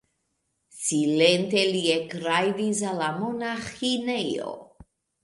[0.83, 4.57] Silente ili ekrajdis al la monaĥinejo.